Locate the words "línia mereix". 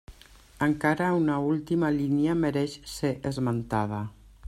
1.99-2.77